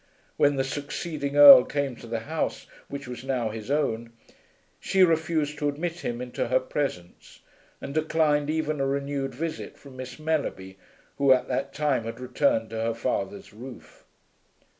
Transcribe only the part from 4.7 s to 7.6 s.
she refused to admit him into her presence,